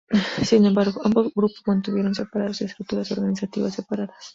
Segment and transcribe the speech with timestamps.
[0.43, 4.25] Sin embargo, ambos grupo mantuvieron separadas sus estructuras organizativas separadas.